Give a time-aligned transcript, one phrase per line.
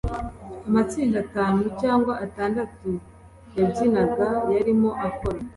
[0.67, 2.89] amatsinda atanu cyangwa atandatu
[3.57, 5.39] yabyinaga yarimo akora